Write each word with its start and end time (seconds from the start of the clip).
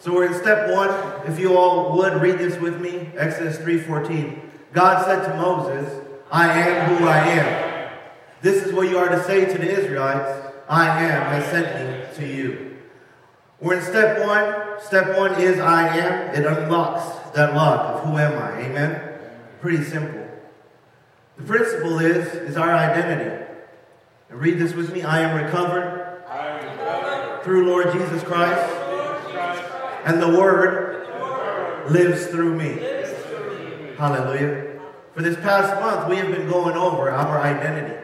So 0.00 0.14
we're 0.14 0.26
in 0.26 0.34
step 0.34 0.74
one. 0.74 0.90
If 1.30 1.38
you 1.38 1.56
all 1.56 1.96
would 1.98 2.22
read 2.22 2.38
this 2.38 2.58
with 2.58 2.80
me, 2.80 3.10
Exodus 3.16 3.58
3:14. 3.58 4.40
God 4.72 5.04
said 5.04 5.24
to 5.26 5.36
Moses, 5.36 6.00
I 6.32 6.48
am 6.48 6.96
who 6.96 7.06
I 7.06 7.18
am. 7.18 7.90
This 8.40 8.64
is 8.64 8.72
what 8.72 8.88
you 8.88 8.96
are 8.96 9.08
to 9.08 9.22
say 9.24 9.44
to 9.44 9.58
the 9.58 9.70
Israelites. 9.70 10.48
I 10.68 11.02
am 11.04 11.22
has 11.26 11.44
sent 11.50 11.66
me 11.76 12.14
to 12.16 12.26
you. 12.26 12.76
We're 13.60 13.74
in 13.74 13.82
step 13.82 14.26
one. 14.26 14.80
Step 14.80 15.18
one 15.18 15.34
is 15.34 15.58
I 15.58 15.98
am. 15.98 16.34
It 16.34 16.46
unlocks 16.46 17.32
that 17.34 17.54
lock 17.54 17.96
of 17.96 18.04
who 18.04 18.16
am 18.16 18.32
I. 18.42 18.62
Amen? 18.62 19.02
Pretty 19.60 19.84
simple. 19.84 20.26
The 21.36 21.42
principle 21.42 21.98
is, 21.98 22.26
is 22.34 22.56
our 22.56 22.72
identity. 22.72 23.44
And 24.30 24.40
read 24.40 24.58
this 24.58 24.72
with 24.72 24.92
me. 24.92 25.02
I 25.02 25.20
am 25.20 25.44
recovered, 25.44 26.22
I 26.26 26.48
am 26.48 26.64
recovered 26.64 27.42
through 27.42 27.68
Lord 27.68 27.92
Jesus 27.92 28.22
Christ, 28.22 28.79
and 30.04 30.20
the 30.20 30.28
Word 30.28 31.06
lives 31.90 32.26
through 32.26 32.56
me. 32.56 32.74
lives 32.74 33.12
through 33.24 33.68
me. 33.68 33.94
Hallelujah. 33.96 34.80
For 35.14 35.22
this 35.22 35.36
past 35.36 35.80
month, 35.80 36.08
we 36.08 36.16
have 36.16 36.30
been 36.30 36.48
going 36.48 36.76
over 36.76 37.10
our 37.10 37.40
identity, 37.40 37.96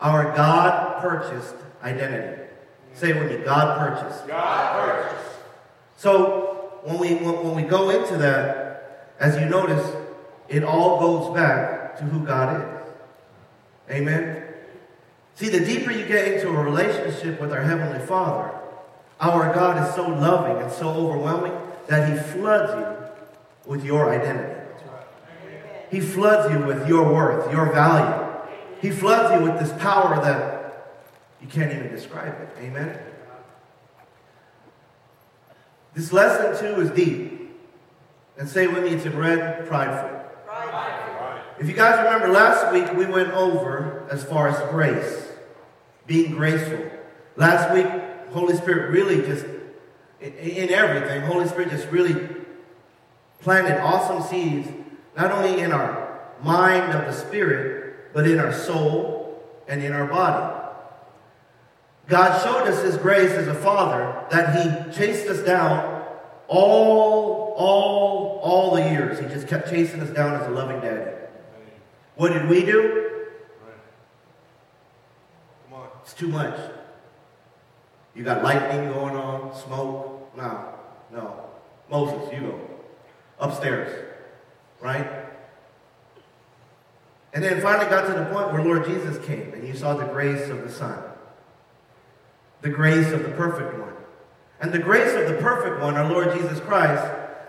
our 0.00 0.34
God 0.36 1.00
purchased 1.00 1.54
identity. 1.82 2.42
Say 2.94 3.10
it 3.10 3.16
with 3.16 3.30
me 3.30 3.44
God 3.44 3.78
purchased. 3.78 4.26
God 4.28 4.86
purchased. 4.86 5.36
So 5.96 6.80
when 6.84 6.98
we, 6.98 7.14
when, 7.14 7.44
when 7.44 7.54
we 7.54 7.62
go 7.62 7.90
into 7.90 8.16
that, 8.18 9.14
as 9.18 9.36
you 9.36 9.46
notice, 9.46 9.94
it 10.48 10.62
all 10.64 11.00
goes 11.00 11.34
back 11.34 11.96
to 11.98 12.04
who 12.04 12.24
God 12.24 12.60
is. 12.60 12.90
Amen. 13.90 14.42
See, 15.34 15.48
the 15.48 15.64
deeper 15.64 15.90
you 15.90 16.06
get 16.06 16.28
into 16.28 16.48
a 16.48 16.62
relationship 16.62 17.40
with 17.40 17.52
our 17.52 17.62
Heavenly 17.62 18.04
Father, 18.06 18.52
our 19.20 19.54
God 19.54 19.86
is 19.86 19.94
so 19.94 20.08
loving 20.08 20.62
and 20.62 20.72
so 20.72 20.88
overwhelming 20.88 21.52
that 21.88 22.10
He 22.10 22.18
floods 22.32 22.72
you 22.72 23.70
with 23.70 23.84
your 23.84 24.10
identity. 24.10 24.60
He 25.90 26.00
floods 26.00 26.52
you 26.52 26.58
with 26.66 26.88
your 26.88 27.12
worth, 27.12 27.52
your 27.52 27.72
value. 27.72 28.32
He 28.80 28.90
floods 28.90 29.38
you 29.38 29.48
with 29.48 29.60
this 29.60 29.72
power 29.80 30.16
that 30.16 31.00
you 31.40 31.46
can't 31.46 31.72
even 31.72 31.88
describe 31.90 32.34
it. 32.40 32.48
Amen. 32.60 32.98
This 35.94 36.12
lesson 36.12 36.58
too 36.58 36.80
is 36.80 36.90
deep. 36.90 37.32
And 38.36 38.48
say 38.48 38.66
with 38.66 38.82
me, 38.82 38.90
it's 38.90 39.04
in 39.04 39.16
red, 39.16 39.66
prideful. 39.68 40.20
If 41.60 41.68
you 41.68 41.74
guys 41.74 42.04
remember 42.04 42.28
last 42.28 42.72
week, 42.72 42.92
we 42.94 43.06
went 43.06 43.32
over 43.32 44.06
as 44.10 44.24
far 44.24 44.48
as 44.48 44.58
grace, 44.70 45.28
being 46.06 46.32
graceful. 46.32 46.90
Last 47.36 47.72
week, 47.72 47.86
Holy 48.34 48.56
Spirit 48.56 48.90
really 48.90 49.22
just, 49.22 49.46
in, 50.20 50.32
in 50.32 50.70
everything, 50.70 51.22
Holy 51.22 51.46
Spirit 51.46 51.70
just 51.70 51.88
really 51.88 52.28
planted 53.40 53.80
awesome 53.80 54.22
seeds, 54.22 54.68
not 55.16 55.30
only 55.30 55.60
in 55.60 55.70
our 55.70 56.20
mind 56.42 56.92
of 56.92 57.06
the 57.06 57.12
Spirit, 57.12 58.12
but 58.12 58.28
in 58.28 58.40
our 58.40 58.52
soul 58.52 59.42
and 59.68 59.82
in 59.82 59.92
our 59.92 60.06
body. 60.06 60.62
God 62.08 62.42
showed 62.42 62.68
us 62.68 62.82
His 62.82 62.96
grace 62.96 63.30
as 63.30 63.46
a 63.46 63.54
Father 63.54 64.26
that 64.30 64.56
He 64.56 64.92
chased 64.92 65.28
us 65.28 65.40
down 65.44 66.04
all, 66.48 67.54
all, 67.56 68.40
all 68.42 68.74
the 68.74 68.82
years. 68.82 69.20
He 69.20 69.26
just 69.26 69.46
kept 69.46 69.70
chasing 69.70 70.00
us 70.00 70.10
down 70.10 70.34
as 70.40 70.46
a 70.48 70.50
loving 70.50 70.80
daddy. 70.80 71.12
What 72.16 72.32
did 72.32 72.48
we 72.48 72.64
do? 72.64 73.28
Come 75.64 75.80
on. 75.80 75.88
It's 76.02 76.14
too 76.14 76.28
much. 76.28 76.58
You 78.14 78.22
got 78.22 78.42
lightning 78.42 78.92
going 78.92 79.16
on, 79.16 79.54
smoke. 79.56 80.30
No, 80.36 80.74
no. 81.12 81.40
Moses, 81.90 82.32
you 82.32 82.40
go. 82.40 82.60
Upstairs. 83.38 84.12
Right? 84.80 85.06
And 87.32 87.42
then 87.42 87.60
finally 87.60 87.90
got 87.90 88.06
to 88.06 88.12
the 88.12 88.26
point 88.26 88.52
where 88.52 88.62
Lord 88.62 88.84
Jesus 88.84 89.24
came 89.26 89.52
and 89.54 89.66
you 89.66 89.74
saw 89.74 89.94
the 89.94 90.04
grace 90.06 90.48
of 90.48 90.62
the 90.62 90.70
Son. 90.70 91.02
The 92.62 92.70
grace 92.70 93.12
of 93.12 93.24
the 93.24 93.30
perfect 93.30 93.78
one. 93.78 93.92
And 94.60 94.72
the 94.72 94.78
grace 94.78 95.14
of 95.14 95.28
the 95.28 95.42
perfect 95.42 95.82
one, 95.82 95.96
our 95.96 96.08
Lord 96.08 96.32
Jesus 96.32 96.60
Christ, 96.60 97.04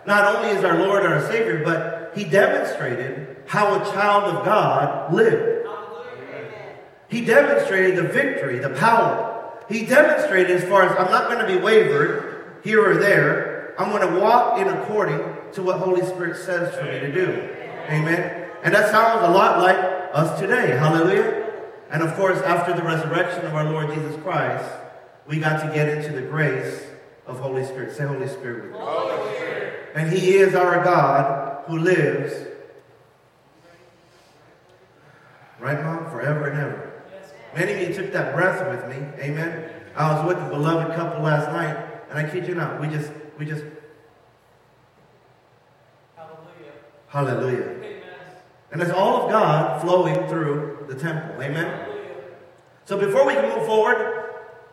not 0.07 0.35
only 0.35 0.49
is 0.49 0.63
our 0.63 0.77
Lord 0.79 1.05
and 1.05 1.13
our 1.13 1.21
Savior, 1.21 1.63
but 1.63 2.11
he 2.15 2.23
demonstrated 2.23 3.37
how 3.45 3.75
a 3.75 3.85
child 3.91 4.35
of 4.35 4.43
God 4.43 5.13
lived. 5.13 5.67
He 7.07 7.23
demonstrated 7.23 7.97
the 7.97 8.09
victory, 8.09 8.57
the 8.59 8.71
power. 8.71 9.34
He 9.69 9.85
demonstrated 9.85 10.51
as 10.51 10.69
far 10.69 10.83
as 10.83 10.91
I'm 10.97 11.11
not 11.11 11.29
going 11.29 11.45
to 11.45 11.47
be 11.47 11.63
wavered 11.63 12.59
here 12.63 12.87
or 12.87 12.97
there. 12.97 13.75
I'm 13.79 13.91
going 13.91 14.07
to 14.07 14.19
walk 14.19 14.59
in 14.59 14.67
according 14.67 15.19
to 15.53 15.63
what 15.63 15.79
Holy 15.79 16.05
Spirit 16.05 16.37
says 16.37 16.75
for 16.75 16.83
me 16.83 16.99
to 16.99 17.11
do. 17.11 17.49
Amen. 17.89 18.49
And 18.63 18.73
that 18.73 18.89
sounds 18.91 19.27
a 19.27 19.31
lot 19.31 19.59
like 19.59 19.77
us 20.13 20.39
today. 20.39 20.71
Hallelujah. 20.71 21.51
And 21.91 22.01
of 22.01 22.15
course, 22.15 22.39
after 22.41 22.73
the 22.73 22.83
resurrection 22.83 23.45
of 23.45 23.53
our 23.53 23.65
Lord 23.65 23.93
Jesus 23.93 24.21
Christ, 24.23 24.65
we 25.27 25.39
got 25.39 25.61
to 25.65 25.73
get 25.73 25.89
into 25.89 26.13
the 26.13 26.21
grace 26.21 26.83
of 27.27 27.39
Holy 27.39 27.65
Spirit. 27.65 27.95
Say 27.95 28.05
Holy 28.05 28.27
Spirit. 28.27 28.73
Holy 28.75 29.35
Spirit. 29.35 29.91
And 29.95 30.11
He 30.11 30.35
is 30.35 30.55
our 30.55 30.83
God 30.83 31.63
who 31.67 31.79
lives, 31.79 32.33
right, 35.59 35.81
Mom? 35.83 36.09
Forever 36.11 36.49
and 36.49 36.59
ever. 36.59 36.84
Many 37.55 37.73
of 37.73 37.89
you 37.89 37.95
took 37.95 38.11
that 38.13 38.35
breath 38.35 38.67
with 38.69 38.89
me. 38.89 39.07
Amen. 39.23 39.69
I 39.95 40.13
was 40.13 40.27
with 40.27 40.38
a 40.45 40.49
beloved 40.49 40.93
couple 40.95 41.23
last 41.23 41.49
night, 41.51 41.77
and 42.09 42.19
I 42.19 42.29
kid 42.29 42.47
you 42.47 42.55
not, 42.55 42.81
we 42.81 42.88
just, 42.88 43.11
we 43.39 43.45
just, 43.45 43.63
Hallelujah. 46.17 46.71
hallelujah. 47.07 47.69
Amen. 47.77 48.01
And 48.71 48.81
it's 48.81 48.91
all 48.91 49.23
of 49.23 49.31
God 49.31 49.81
flowing 49.81 50.27
through 50.27 50.85
the 50.89 50.95
temple. 50.95 51.41
Amen. 51.41 51.66
Hallelujah. 51.66 52.16
So 52.83 52.97
before 52.99 53.25
we 53.25 53.33
can 53.33 53.47
move 53.57 53.66
forward, 53.66 54.25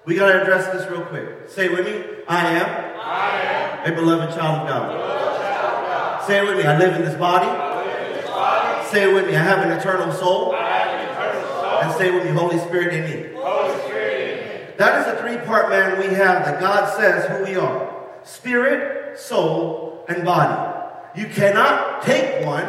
we 0.04 0.16
got 0.16 0.32
to 0.32 0.42
address 0.42 0.66
this 0.72 0.90
real 0.90 1.04
quick. 1.04 1.48
Say 1.48 1.66
it 1.66 1.72
with 1.72 1.86
me. 1.86 2.22
I 2.26 2.50
am 2.58 2.66
I 3.00 3.40
am 3.86 3.92
a 3.92 3.94
beloved 3.94 4.34
child 4.34 4.62
of 4.62 4.68
God. 4.68 4.90
child 4.90 5.84
of 5.84 5.86
God. 5.86 6.26
Say 6.26 6.38
it 6.38 6.48
with 6.48 6.56
me. 6.58 6.64
I 6.64 6.76
live 6.78 6.96
in 6.96 7.02
this 7.02 7.14
body. 7.14 7.46
I 7.46 7.84
live 7.84 8.06
in 8.08 8.16
this 8.16 8.26
body. 8.28 8.86
Say 8.88 9.08
it 9.08 9.14
with 9.14 9.26
me. 9.26 9.36
I 9.36 9.42
have 9.42 9.64
an 9.64 9.70
eternal 9.78 10.12
soul. 10.12 10.52
I 10.54 10.68
have 10.68 11.00
an 11.00 11.08
eternal 11.08 11.48
soul. 11.48 11.71
And 11.82 11.92
say 11.98 12.10
with 12.10 12.24
me. 12.24 12.30
Holy 12.30 12.58
Spirit 12.58 12.94
in 12.94 13.04
me. 13.04 13.34
Holy 13.36 13.80
Spirit 13.82 14.38
in 14.38 14.68
me. 14.68 14.74
That 14.78 15.00
is 15.00 15.14
a 15.14 15.22
three 15.22 15.36
part 15.46 15.68
man 15.68 15.98
we 15.98 16.14
have 16.14 16.44
that 16.44 16.60
God 16.60 16.96
says 16.96 17.28
who 17.28 17.44
we 17.44 17.56
are 17.56 17.92
spirit, 18.24 19.18
soul, 19.18 20.04
and 20.08 20.24
body. 20.24 21.20
You 21.20 21.26
cannot 21.26 22.02
take 22.02 22.46
one 22.46 22.66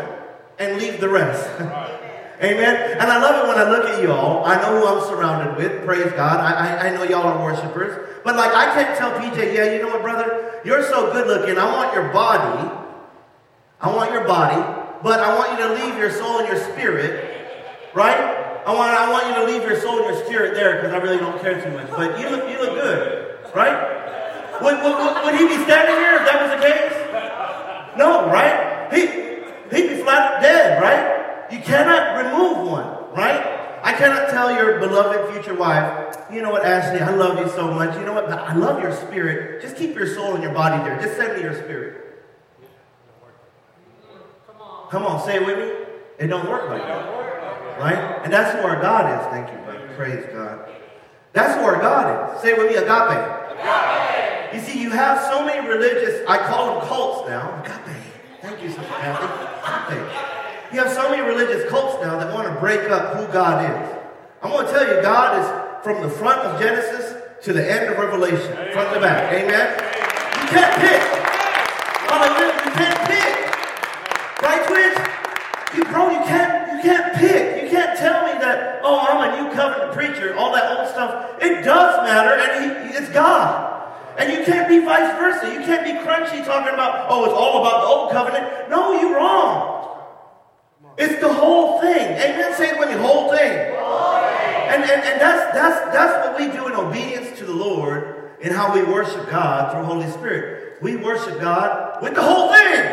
and 0.59 0.77
leave 0.77 0.99
the 0.99 1.09
rest. 1.09 1.47
Amen. 2.41 2.97
And 2.99 3.09
I 3.09 3.21
love 3.21 3.45
it 3.45 3.47
when 3.47 3.57
I 3.57 3.69
look 3.69 3.85
at 3.85 4.03
y'all. 4.03 4.43
I 4.43 4.61
know 4.61 4.81
who 4.81 4.87
I'm 4.87 5.07
surrounded 5.07 5.55
with. 5.55 5.85
Praise 5.85 6.11
God. 6.13 6.39
I, 6.39 6.51
I, 6.51 6.87
I 6.87 6.95
know 6.95 7.03
y'all 7.03 7.27
are 7.27 7.43
worshipers. 7.43 8.09
But 8.25 8.35
like, 8.35 8.51
I 8.53 8.73
can't 8.73 8.97
tell 8.97 9.11
PJ, 9.11 9.55
yeah, 9.55 9.73
you 9.73 9.81
know 9.81 9.89
what, 9.89 10.01
brother? 10.01 10.61
You're 10.65 10.83
so 10.83 11.11
good 11.13 11.27
looking. 11.27 11.57
I 11.57 11.65
want 11.65 11.93
your 11.93 12.11
body. 12.11 12.69
I 13.79 13.95
want 13.95 14.11
your 14.11 14.25
body. 14.25 14.55
But 15.03 15.19
I 15.19 15.35
want 15.37 15.51
you 15.51 15.67
to 15.67 15.85
leave 15.85 15.97
your 15.97 16.11
soul 16.11 16.39
and 16.39 16.47
your 16.47 16.57
spirit. 16.71 17.29
Right? 17.93 18.42
I 18.65 18.73
want, 18.73 18.91
I 18.95 19.11
want 19.11 19.27
you 19.27 19.33
to 19.35 19.43
leave 19.51 19.63
your 19.67 19.79
soul 19.79 19.99
and 20.05 20.15
your 20.15 20.25
spirit 20.25 20.55
there 20.55 20.75
because 20.77 20.93
I 20.93 20.97
really 20.97 21.17
don't 21.17 21.39
care 21.41 21.61
too 21.61 21.71
much. 21.71 21.89
But 21.91 22.19
you 22.19 22.29
look, 22.29 22.49
you 22.49 22.59
look 22.59 22.73
good. 22.75 23.37
Right? 23.53 23.75
Would, 24.61 24.77
would, 24.83 25.25
would- 25.25 25.35
he 25.35 25.47
be 25.47 25.63
standing 25.63 25.95
here 25.95 26.15
if 26.17 26.25
that 26.25 26.41
was 26.41 26.51
the 26.55 26.61
case? 26.63 27.97
No, 27.97 28.25
right? 28.31 28.89
He, 28.93 29.01
he'd 29.75 29.89
be 29.89 30.01
flat 30.01 30.41
dead, 30.41 30.81
right? 30.81 31.51
You 31.51 31.59
cannot 31.59 32.17
remove 32.23 32.69
one, 32.71 32.87
right? 33.15 33.59
I 33.83 33.93
cannot 33.93 34.29
tell 34.29 34.55
your 34.55 34.79
beloved 34.79 35.33
future 35.33 35.53
wife, 35.53 36.17
you 36.31 36.41
know 36.41 36.49
what, 36.51 36.65
Ashley, 36.65 37.01
I 37.01 37.11
love 37.13 37.37
you 37.37 37.49
so 37.49 37.69
much. 37.69 37.93
You 37.97 38.05
know 38.05 38.13
what, 38.13 38.31
I 38.31 38.55
love 38.55 38.81
your 38.81 38.93
spirit. 38.95 39.61
Just 39.61 39.75
keep 39.75 39.93
your 39.95 40.07
soul 40.07 40.33
and 40.35 40.43
your 40.43 40.53
body 40.53 40.81
there. 40.83 40.99
Just 41.01 41.17
send 41.17 41.35
me 41.35 41.41
your 41.43 41.53
spirit. 41.53 42.23
Come 44.47 44.61
on. 44.61 44.89
Come 44.89 45.03
on, 45.05 45.25
say 45.25 45.35
it 45.35 45.45
with 45.45 45.57
me. 45.59 45.85
It 46.19 46.27
don't 46.27 46.49
work 46.49 46.69
like 46.69 46.81
that, 46.83 47.05
right? 47.79 48.21
And 48.23 48.31
that's 48.31 48.57
who 48.57 48.65
our 48.67 48.81
God 48.81 49.19
is. 49.19 49.27
Thank 49.27 49.49
you, 49.51 49.57
brother. 49.65 49.93
Praise 49.95 50.25
God. 50.33 50.69
That's 51.33 51.55
who 51.59 51.65
our 51.65 51.79
God 51.79 52.35
is. 52.35 52.41
Say 52.41 52.51
it 52.51 52.57
with 52.57 52.67
me, 52.67 52.75
agape. 52.75 54.53
You 54.53 54.59
see, 54.59 54.81
you 54.81 54.91
have 54.91 55.19
so 55.31 55.45
many 55.45 55.67
religious, 55.67 56.27
I 56.27 56.37
call 56.37 56.79
them 56.79 56.87
cults 56.87 57.29
now. 57.29 57.61
Agape. 57.63 57.97
Thank 58.41 58.61
you, 58.61 58.69
Sister 58.69 58.83
Kathy. 58.83 59.93
Agape. 59.93 60.73
You 60.73 60.79
have 60.79 60.91
so 60.91 61.09
many 61.09 61.21
religious 61.21 61.69
cults 61.69 62.03
now 62.03 62.17
that 62.19 62.33
want 62.33 62.47
to 62.51 62.59
break 62.59 62.89
up 62.89 63.15
who 63.15 63.31
God 63.31 63.63
is. 63.63 63.99
I'm 64.41 64.51
going 64.51 64.65
to 64.65 64.71
tell 64.71 64.87
you, 64.87 65.01
God 65.01 65.39
is 65.39 65.83
from 65.83 66.01
the 66.01 66.09
front 66.09 66.39
of 66.41 66.59
Genesis 66.59 67.21
to 67.43 67.53
the 67.53 67.71
end 67.71 67.91
of 67.91 67.97
Revelation, 67.97 68.53
front 68.71 68.93
to 68.93 68.99
back. 68.99 69.31
Amen? 69.33 69.73
You 70.41 70.47
can't 70.49 70.81
pick. 70.81 71.01
Hallelujah. 72.09 72.53
You 72.65 72.71
can't 72.71 72.92
Does 81.63 81.97
matter, 82.03 82.39
and 82.39 82.89
he, 82.91 82.97
it's 82.97 83.09
God. 83.09 83.71
And 84.17 84.31
you 84.31 84.45
can't 84.45 84.69
be 84.69 84.79
vice 84.79 85.11
versa. 85.17 85.51
You 85.53 85.61
can't 85.65 85.83
be 85.83 85.93
crunchy 86.05 86.45
talking 86.45 86.73
about, 86.73 87.07
oh, 87.09 87.25
it's 87.25 87.33
all 87.33 87.61
about 87.61 87.81
the 87.81 87.87
old 87.87 88.11
covenant. 88.11 88.69
No, 88.69 88.99
you're 88.99 89.15
wrong. 89.15 89.73
It's 90.97 91.19
the 91.19 91.33
whole 91.33 91.81
thing. 91.81 92.11
Amen. 92.11 92.53
Say 92.53 92.69
it 92.69 92.79
with 92.79 92.89
me, 92.89 92.95
whole 92.95 93.31
thing. 93.31 93.51
And, 93.51 94.83
and, 94.83 94.91
and 94.91 95.21
that's, 95.21 95.53
that's, 95.53 95.93
that's 95.93 96.27
what 96.27 96.39
we 96.39 96.55
do 96.55 96.67
in 96.67 96.73
obedience 96.73 97.37
to 97.39 97.45
the 97.45 97.53
Lord 97.53 98.31
in 98.41 98.51
how 98.51 98.73
we 98.73 98.83
worship 98.83 99.29
God 99.29 99.71
through 99.71 99.83
Holy 99.83 100.09
Spirit. 100.11 100.81
We 100.81 100.97
worship 100.97 101.39
God 101.39 102.03
with 102.03 102.13
the 102.13 102.21
whole 102.21 102.53
thing. 102.53 102.83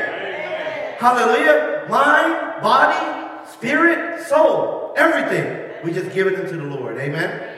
Hallelujah. 0.98 1.86
Mind, 1.90 2.62
body, 2.62 3.46
spirit, 3.50 4.26
soul, 4.26 4.94
everything. 4.96 5.84
We 5.84 5.92
just 5.92 6.12
give 6.14 6.26
it 6.26 6.38
into 6.38 6.56
the 6.56 6.64
Lord. 6.64 6.98
Amen. 6.98 7.49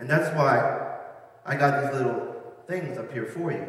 And 0.00 0.08
that's 0.08 0.34
why 0.34 0.98
I 1.44 1.56
got 1.56 1.82
these 1.82 1.92
little 1.92 2.34
things 2.66 2.98
up 2.98 3.12
here 3.12 3.26
for 3.26 3.52
you. 3.52 3.66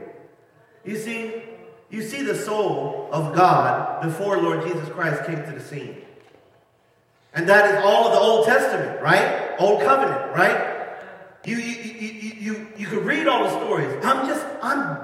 You 0.85 0.97
see, 0.97 1.43
you 1.89 2.01
see 2.01 2.23
the 2.23 2.35
soul 2.35 3.09
of 3.11 3.35
God 3.35 4.01
before 4.01 4.41
Lord 4.41 4.65
Jesus 4.65 4.87
Christ 4.89 5.25
came 5.25 5.43
to 5.43 5.51
the 5.51 5.59
scene. 5.59 5.97
And 7.33 7.47
that 7.47 7.69
is 7.69 7.83
all 7.83 8.07
of 8.07 8.13
the 8.13 8.19
Old 8.19 8.45
Testament, 8.45 9.01
right? 9.01 9.55
Old 9.59 9.81
covenant, 9.81 10.35
right? 10.35 10.71
You, 11.45 11.57
you, 11.57 11.91
you, 11.91 12.33
you, 12.39 12.67
you, 12.77 12.87
could 12.87 13.05
read 13.05 13.27
all 13.27 13.43
the 13.43 13.49
stories. 13.65 13.89
I'm 14.03 14.27
just, 14.27 14.45
I'm, 14.61 14.97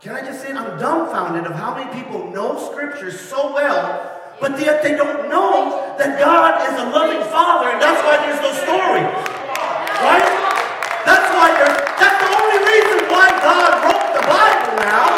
can 0.00 0.14
I 0.14 0.20
just 0.24 0.40
say, 0.40 0.52
I'm 0.52 0.78
dumbfounded 0.78 1.46
of 1.46 1.54
how 1.54 1.74
many 1.74 1.92
people 1.92 2.30
know 2.30 2.58
Scripture 2.70 3.10
so 3.10 3.52
well, 3.52 4.10
but 4.40 4.58
yet 4.58 4.82
they 4.82 4.96
don't 4.96 5.28
know 5.28 5.94
that 5.98 6.18
God 6.18 6.62
is 6.66 6.80
a 6.80 6.86
loving 6.88 7.22
Father, 7.28 7.70
and 7.70 7.82
that's 7.82 8.00
why 8.02 8.16
there's 8.22 8.40
no 8.40 8.52
story. 8.64 9.04
Right? 10.00 10.44
That's 11.04 11.28
why 11.36 11.52
there's, 11.52 11.76
that's 12.00 12.16
the 12.16 12.30
only 12.32 12.58
reason 12.64 12.98
why 13.12 13.28
God 13.44 13.70
wrote 13.84 14.08
the 14.16 14.24
Bible 14.24 14.72
now, 14.88 15.08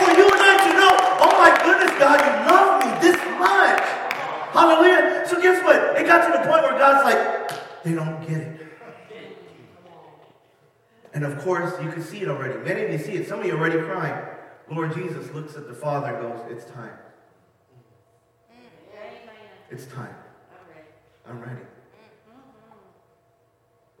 for 0.00 0.10
you 0.16 0.24
and 0.24 0.40
I 0.40 0.54
to 0.64 0.72
know, 0.80 0.92
oh 1.28 1.32
my 1.36 1.52
goodness, 1.60 1.89
God, 2.00 2.18
you 2.18 2.50
love 2.50 2.80
me 2.80 3.08
this 3.08 3.16
much. 3.38 3.80
Hallelujah. 4.52 5.24
So 5.28 5.40
guess 5.40 5.62
what? 5.62 6.00
It 6.00 6.06
got 6.06 6.26
to 6.26 6.32
the 6.32 6.48
point 6.48 6.62
where 6.62 6.78
God's 6.78 7.04
like, 7.04 7.82
they 7.84 7.92
don't 7.92 8.26
get 8.26 8.38
it. 8.38 8.60
And 11.12 11.24
of 11.24 11.38
course, 11.42 11.72
you 11.82 11.90
can 11.90 12.02
see 12.02 12.20
it 12.20 12.28
already. 12.28 12.58
Many 12.60 12.84
of 12.84 12.92
you 12.92 12.98
see 12.98 13.12
it. 13.12 13.28
Some 13.28 13.40
of 13.40 13.46
you 13.46 13.52
already 13.52 13.78
crying. 13.80 14.24
Lord 14.70 14.94
Jesus 14.94 15.32
looks 15.34 15.56
at 15.56 15.66
the 15.66 15.74
Father 15.74 16.14
and 16.14 16.22
goes, 16.22 16.40
It's 16.48 16.64
time. 16.70 16.92
It's 19.70 19.86
time. 19.86 20.14
I'm 21.28 21.40
ready. 21.40 21.60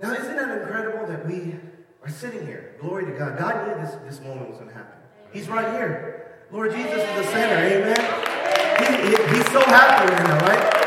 Now, 0.00 0.12
isn't 0.14 0.36
that 0.36 0.62
incredible 0.62 1.06
that 1.06 1.26
we 1.26 1.56
are 2.02 2.08
sitting 2.08 2.46
here? 2.46 2.76
Glory 2.80 3.04
to 3.04 3.12
God. 3.12 3.38
God 3.38 3.68
knew 3.68 3.84
this, 3.84 3.94
this 4.06 4.20
moment 4.26 4.48
was 4.48 4.58
going 4.58 4.70
to 4.70 4.74
happen. 4.74 4.98
He's 5.32 5.48
right 5.48 5.72
here. 5.74 6.19
Lord 6.52 6.72
Jesus 6.72 6.92
is 6.92 7.16
the 7.16 7.24
center. 7.32 7.54
Amen. 7.54 8.20
He, 8.80 9.08
he, 9.08 9.36
he's 9.36 9.52
so 9.52 9.60
happy 9.60 10.12
right 10.12 10.24
now, 10.24 10.46
right? 10.46 10.80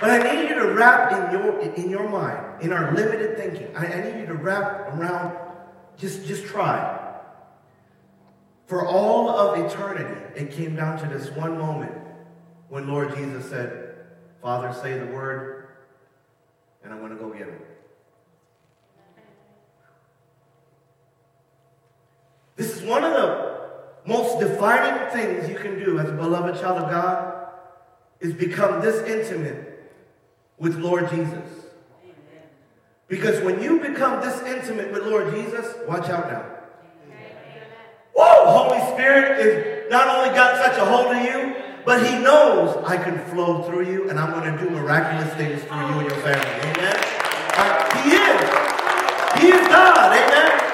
But 0.00 0.10
I 0.10 0.18
need 0.32 0.48
you 0.48 0.54
to 0.56 0.72
wrap 0.74 1.10
in 1.12 1.32
your 1.32 1.58
in 1.60 1.90
your 1.90 2.08
mind, 2.08 2.62
in 2.62 2.72
our 2.72 2.94
limited 2.94 3.36
thinking. 3.36 3.74
I, 3.74 3.86
I 3.86 4.04
need 4.04 4.20
you 4.20 4.26
to 4.26 4.34
wrap 4.34 4.94
around. 4.94 5.36
Just 5.96 6.26
just 6.26 6.44
try. 6.44 6.96
For 8.66 8.86
all 8.86 9.30
of 9.30 9.58
eternity, 9.58 10.20
it 10.36 10.52
came 10.52 10.76
down 10.76 10.98
to 10.98 11.06
this 11.06 11.30
one 11.30 11.58
moment 11.58 11.92
when 12.68 12.86
Lord 12.86 13.16
Jesus 13.16 13.48
said, 13.48 13.94
"Father, 14.42 14.72
say 14.82 14.98
the 14.98 15.06
word, 15.06 15.68
and 16.84 16.92
I'm 16.92 17.00
going 17.00 17.12
to 17.12 17.16
go 17.16 17.30
get 17.30 17.48
him." 17.48 17.58
This 22.56 22.76
is 22.76 22.82
one 22.82 23.02
of 23.02 23.12
the 23.12 23.57
most 24.08 24.40
defining 24.40 25.10
things 25.10 25.50
you 25.50 25.54
can 25.54 25.78
do 25.78 25.98
as 25.98 26.08
a 26.08 26.12
beloved 26.12 26.58
child 26.58 26.82
of 26.82 26.90
God 26.90 27.50
is 28.20 28.32
become 28.32 28.80
this 28.80 29.06
intimate 29.06 29.92
with 30.58 30.76
Lord 30.78 31.10
Jesus. 31.10 31.44
Because 33.06 33.42
when 33.42 33.62
you 33.62 33.80
become 33.80 34.20
this 34.22 34.40
intimate 34.42 34.92
with 34.92 35.04
Lord 35.04 35.30
Jesus, 35.34 35.74
watch 35.86 36.08
out 36.08 36.32
now. 36.32 36.44
Whoa, 38.14 38.46
Holy 38.46 38.80
Spirit 38.94 39.40
is 39.40 39.90
not 39.90 40.08
only 40.08 40.34
got 40.34 40.56
such 40.64 40.78
a 40.78 40.84
hold 40.86 41.14
of 41.14 41.22
you, 41.22 41.54
but 41.84 42.04
he 42.04 42.18
knows 42.18 42.82
I 42.86 42.96
can 42.96 43.18
flow 43.26 43.62
through 43.62 43.86
you 43.90 44.08
and 44.08 44.18
I'm 44.18 44.32
going 44.32 44.56
to 44.56 44.64
do 44.64 44.70
miraculous 44.70 45.32
things 45.34 45.62
through 45.64 45.80
you 45.80 46.00
and 46.00 46.08
your 46.08 46.20
family. 46.20 46.70
Amen. 46.70 46.96
Uh, 47.56 48.02
he 48.02 48.16
is. 48.16 49.42
He 49.42 49.48
is 49.48 49.68
God. 49.68 50.16
Amen. 50.16 50.67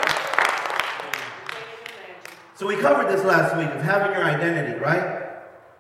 So 2.57 2.69
we 2.69 2.77
covered 2.77 3.09
this 3.09 3.25
last 3.25 3.57
week 3.57 3.69
of 3.69 3.83
having 3.83 4.13
your 4.13 4.25
identity, 4.25 4.79
right? 4.79 5.29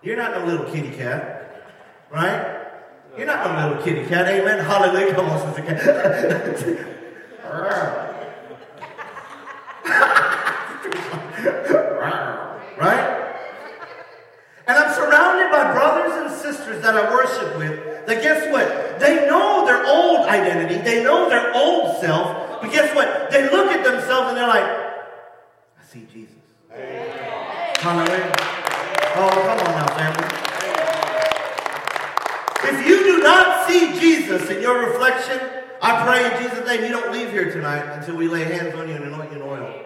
You're 0.03 0.17
not 0.17 0.32
no 0.32 0.44
little 0.44 0.67
kitty 0.73 0.91
cat, 0.91 1.62
right? 2.11 2.62
You're 3.17 3.26
not 3.26 3.47
no 3.47 3.69
little 3.69 3.85
kitty 3.85 4.05
cat, 4.06 4.26
amen? 4.26 4.65
Hallelujah. 4.65 5.15
Come 5.15 5.26
on, 5.26 5.55
sister 5.55 5.62
cat. 5.62 5.87
right? 12.76 13.37
And 14.67 14.76
I'm 14.76 14.94
surrounded 14.94 15.53
by 15.53 15.73
brothers 15.73 16.12
and 16.12 16.32
sisters 16.32 16.82
that 16.82 16.97
I 16.97 17.09
worship 17.12 17.56
with 17.56 18.06
that 18.06 18.21
guess 18.21 18.53
what? 18.53 18.99
They 18.99 19.26
know 19.29 19.65
their 19.65 19.87
old 19.87 20.26
identity, 20.26 20.82
they 20.82 21.05
know 21.05 21.29
their 21.29 21.55
old 21.55 22.00
self, 22.00 22.61
but 22.61 22.73
guess 22.73 22.93
what? 22.97 23.31
They 23.31 23.49
look 23.49 23.71
at 23.71 23.85
themselves 23.85 24.31
and 24.31 24.37
they're 24.37 24.49
like, 24.49 24.65
I 24.65 25.85
see 25.88 26.09
Jesus. 26.12 26.44
Hallelujah. 26.75 28.32
Oh, 29.17 29.31
come 29.31 29.59
on 29.59 29.75
now, 29.76 29.87
family. 29.94 30.26
If 32.67 32.88
you 32.88 33.05
do 33.05 33.23
not 33.23 33.69
see 33.69 34.00
Jesus 34.00 34.50
in 34.50 34.61
your 34.61 34.91
reflection, 34.91 35.41
I 35.81 36.05
pray 36.05 36.25
in 36.25 36.43
Jesus' 36.43 36.67
name 36.67 36.82
you 36.82 36.88
don't 36.88 37.12
leave 37.12 37.31
here 37.31 37.53
tonight 37.53 37.99
until 37.99 38.17
we 38.17 38.26
lay 38.26 38.43
hands 38.44 38.75
on 38.75 38.88
you 38.88 38.94
and 38.97 39.05
anoint 39.05 39.31
you 39.31 39.37
in 39.37 39.43
oil. 39.43 39.85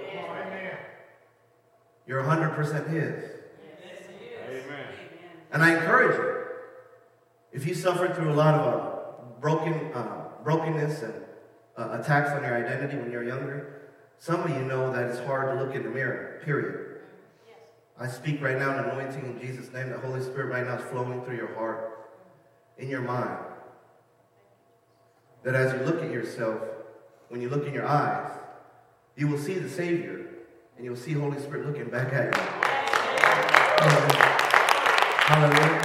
You're 2.06 2.22
100% 2.22 2.88
His. 2.88 3.24
Amen. 4.48 4.86
And 5.52 5.62
I 5.62 5.74
encourage 5.74 6.16
you, 6.16 6.44
if 7.52 7.66
you 7.66 7.74
suffered 7.74 8.16
through 8.16 8.32
a 8.32 8.34
lot 8.34 8.54
of 8.54 8.66
uh, 8.66 9.40
broken, 9.40 9.92
uh, 9.92 10.28
brokenness 10.42 11.02
and 11.02 11.14
uh, 11.76 11.98
attacks 12.00 12.30
on 12.30 12.44
your 12.44 12.56
identity 12.56 12.96
when 12.96 13.10
you're 13.10 13.24
younger, 13.24 13.77
some 14.18 14.42
of 14.42 14.50
you 14.50 14.64
know 14.64 14.92
that 14.92 15.08
it's 15.08 15.20
hard 15.20 15.56
to 15.56 15.64
look 15.64 15.74
in 15.74 15.82
the 15.82 15.90
mirror, 15.90 16.40
period. 16.44 17.00
I 17.98 18.06
speak 18.06 18.40
right 18.40 18.58
now 18.58 18.76
an 18.76 18.84
anointing 18.84 19.24
in 19.24 19.40
Jesus' 19.40 19.72
name. 19.72 19.90
The 19.90 19.98
Holy 19.98 20.20
Spirit 20.20 20.52
right 20.52 20.64
now 20.64 20.76
is 20.76 20.84
flowing 20.90 21.22
through 21.22 21.36
your 21.36 21.54
heart, 21.54 22.10
in 22.78 22.88
your 22.88 23.00
mind. 23.02 23.38
That 25.42 25.54
as 25.54 25.72
you 25.72 25.80
look 25.86 26.02
at 26.02 26.10
yourself, 26.10 26.60
when 27.28 27.40
you 27.40 27.48
look 27.48 27.66
in 27.66 27.74
your 27.74 27.86
eyes, 27.86 28.30
you 29.16 29.26
will 29.28 29.38
see 29.38 29.54
the 29.54 29.68
Savior 29.68 30.26
and 30.76 30.84
you'll 30.84 30.96
see 30.96 31.12
Holy 31.12 31.38
Spirit 31.40 31.66
looking 31.66 31.88
back 31.88 32.12
at 32.12 32.36
you. 32.36 32.42
Hallelujah. 35.28 35.82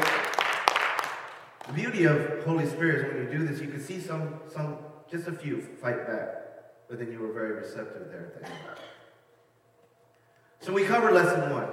The 1.68 1.74
beauty 1.74 2.04
of 2.06 2.44
Holy 2.44 2.66
Spirit 2.68 3.06
is 3.06 3.14
when 3.14 3.24
you 3.24 3.40
do 3.40 3.48
this, 3.48 3.60
you 3.60 3.68
can 3.68 3.82
see 3.82 4.00
some, 4.00 4.40
some, 4.48 4.78
just 5.10 5.28
a 5.28 5.32
few 5.32 5.62
fight 5.82 6.08
back, 6.08 6.43
but 6.90 7.00
then 7.00 7.12
you 7.12 7.20
were 7.20 7.34
very 7.34 7.54
receptive 7.54 8.10
there 8.10 8.34
at 8.36 8.42
the 8.42 8.50
end. 8.50 8.58
So 10.60 10.72
we 10.72 10.84
covered 10.84 11.14
lesson 11.14 11.50
one. 11.52 11.68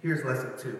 Here's 0.00 0.24
lesson 0.24 0.52
two. 0.58 0.78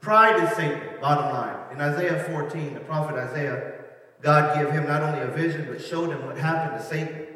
Pride 0.00 0.42
is 0.44 0.54
Satan, 0.56 0.80
bottom 1.00 1.34
line. 1.34 1.56
In 1.72 1.80
Isaiah 1.80 2.22
14, 2.24 2.74
the 2.74 2.80
prophet 2.80 3.16
Isaiah, 3.16 3.72
God 4.20 4.54
gave 4.54 4.70
him 4.70 4.86
not 4.86 5.02
only 5.02 5.20
a 5.20 5.28
vision, 5.28 5.66
but 5.68 5.82
showed 5.82 6.10
him 6.10 6.26
what 6.26 6.36
happened 6.36 6.78
to 6.78 6.86
Satan, 6.86 7.26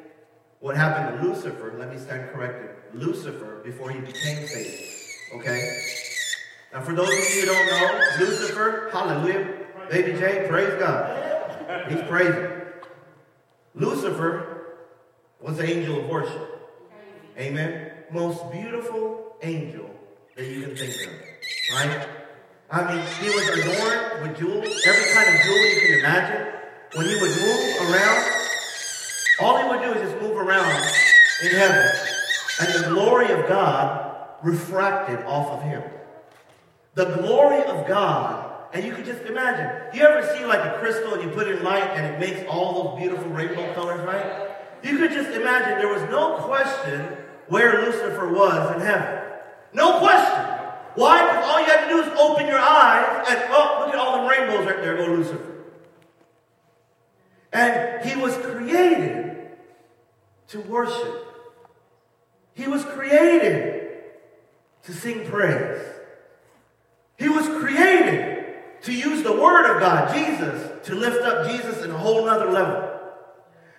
what 0.60 0.76
happened 0.76 1.18
to 1.18 1.26
Lucifer. 1.26 1.74
Let 1.78 1.90
me 1.90 1.98
stand 1.98 2.30
corrected. 2.30 2.70
Lucifer 2.92 3.60
before 3.64 3.90
he 3.90 4.00
became 4.00 4.46
Satan. 4.46 4.86
Okay? 5.36 5.60
Now, 6.72 6.82
for 6.82 6.92
those 6.92 7.08
of 7.08 7.34
you 7.34 7.40
who 7.40 7.46
don't 7.46 7.66
know, 7.66 8.00
Lucifer, 8.20 8.90
hallelujah, 8.92 9.48
baby 9.90 10.18
J, 10.18 10.46
praise 10.48 10.74
God. 10.78 11.90
He's 11.90 12.02
praising. 12.02 12.50
Lucifer 13.74 14.59
was 15.42 15.56
the 15.56 15.64
angel 15.64 16.00
of 16.00 16.08
worship. 16.08 16.70
Amen. 17.38 17.92
Most 18.12 18.50
beautiful 18.52 19.36
angel 19.42 19.88
that 20.36 20.46
you 20.46 20.62
can 20.62 20.76
think 20.76 20.94
of. 21.06 21.12
Right? 21.74 22.08
I 22.70 22.94
mean, 22.94 23.04
he 23.20 23.30
was 23.34 23.48
adorned 23.48 24.22
with 24.22 24.38
jewels, 24.38 24.86
every 24.86 25.12
kind 25.12 25.34
of 25.34 25.42
jewel 25.42 25.56
you 25.56 25.80
can 25.80 25.98
imagine. 26.00 26.46
When 26.94 27.06
he 27.06 27.14
would 27.14 27.30
move 27.30 27.90
around, 27.90 28.32
all 29.40 29.62
he 29.62 29.68
would 29.68 29.80
do 29.80 29.98
is 29.98 30.10
just 30.10 30.22
move 30.22 30.36
around 30.36 30.70
in 31.42 31.50
heaven. 31.50 31.90
And 32.60 32.84
the 32.84 32.90
glory 32.90 33.30
of 33.32 33.48
God 33.48 34.10
refracted 34.42 35.24
off 35.24 35.50
of 35.50 35.62
him. 35.62 35.82
The 36.94 37.06
glory 37.16 37.62
of 37.62 37.86
God, 37.86 38.68
and 38.74 38.84
you 38.84 38.92
can 38.92 39.04
just 39.04 39.22
imagine. 39.22 39.96
You 39.98 40.06
ever 40.06 40.26
see 40.36 40.44
like 40.44 40.64
a 40.64 40.78
crystal 40.78 41.14
and 41.14 41.22
you 41.22 41.30
put 41.30 41.48
in 41.48 41.62
light 41.62 41.90
and 41.94 42.14
it 42.14 42.18
makes 42.18 42.48
all 42.48 42.84
those 42.84 43.00
beautiful 43.00 43.30
rainbow 43.30 43.72
colors, 43.74 44.04
right? 44.06 44.49
You 44.82 44.98
could 44.98 45.12
just 45.12 45.30
imagine 45.30 45.78
there 45.78 45.92
was 45.92 46.02
no 46.10 46.36
question 46.38 47.16
where 47.48 47.82
Lucifer 47.82 48.32
was 48.32 48.76
in 48.76 48.80
heaven. 48.80 49.24
No 49.72 49.98
question. 49.98 50.46
Why? 50.94 51.22
Because 51.24 51.44
all 51.48 51.60
you 51.60 51.66
had 51.66 51.84
to 51.84 51.90
do 51.90 52.02
is 52.02 52.08
open 52.18 52.46
your 52.46 52.58
eyes 52.58 53.26
and, 53.28 53.38
oh, 53.50 53.84
look 53.84 53.94
at 53.94 54.00
all 54.00 54.22
the 54.22 54.28
rainbows 54.28 54.66
right 54.66 54.82
there. 54.82 54.96
Go 54.96 55.06
Lucifer. 55.06 55.56
And 57.52 58.04
he 58.08 58.16
was 58.16 58.36
created 58.36 59.50
to 60.48 60.60
worship. 60.60 61.26
He 62.54 62.66
was 62.66 62.84
created 62.84 63.90
to 64.84 64.92
sing 64.92 65.26
praise. 65.26 65.82
He 67.18 67.28
was 67.28 67.46
created 67.46 68.54
to 68.82 68.92
use 68.92 69.22
the 69.22 69.32
word 69.32 69.70
of 69.70 69.80
God, 69.80 70.14
Jesus, 70.14 70.86
to 70.86 70.94
lift 70.94 71.22
up 71.22 71.48
Jesus 71.50 71.84
in 71.84 71.90
a 71.90 71.98
whole 71.98 72.24
nother 72.24 72.50
level. 72.50 72.98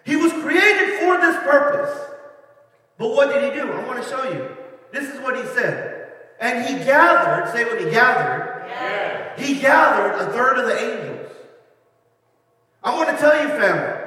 He 0.04 0.16
was 0.16 0.32
created 0.32 0.91
for 1.22 1.32
this 1.32 1.44
purpose. 1.44 2.00
But 2.98 3.10
what 3.10 3.34
did 3.34 3.44
he 3.44 3.60
do? 3.60 3.72
I 3.72 3.86
want 3.86 4.04
to 4.04 4.10
show 4.10 4.24
you. 4.24 4.58
This 4.92 5.14
is 5.14 5.20
what 5.22 5.36
he 5.36 5.44
said. 5.54 6.10
And 6.40 6.66
he 6.66 6.84
gathered, 6.84 7.52
say 7.54 7.64
what 7.66 7.80
he 7.80 7.90
gathered. 7.90 8.66
Yeah. 8.68 9.38
He 9.38 9.60
gathered 9.60 10.28
a 10.28 10.32
third 10.32 10.58
of 10.58 10.66
the 10.66 10.78
angels. 10.78 11.32
I 12.84 12.96
want 12.96 13.10
to 13.10 13.18
tell 13.18 13.42
you, 13.42 13.48
family, 13.50 14.00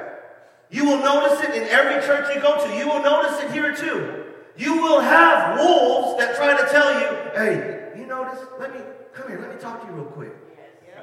you 0.69 0.85
will 0.85 0.99
notice 0.99 1.41
it 1.41 1.55
in 1.55 1.63
every 1.69 2.05
church 2.05 2.33
you 2.35 2.41
go 2.41 2.65
to. 2.65 2.75
You 2.75 2.87
will 2.87 3.01
notice 3.01 3.41
it 3.41 3.51
here 3.51 3.73
too. 3.73 4.23
You 4.57 4.81
will 4.81 4.99
have 4.99 5.59
wolves 5.59 6.19
that 6.19 6.35
try 6.35 6.57
to 6.57 6.67
tell 6.69 6.99
you, 6.99 7.07
hey, 7.35 7.91
you 7.97 8.05
notice? 8.05 8.39
Let 8.59 8.73
me, 8.73 8.81
come 9.13 9.29
here, 9.29 9.39
let 9.39 9.53
me 9.53 9.61
talk 9.61 9.81
to 9.81 9.87
you 9.87 9.93
real 9.93 10.05
quick. 10.05 10.33